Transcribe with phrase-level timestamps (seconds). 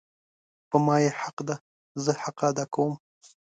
[0.69, 1.55] په ما یی حق ده
[2.03, 2.91] زه حق ادا کوم